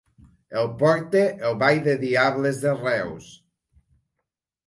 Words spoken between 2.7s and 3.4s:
Reus.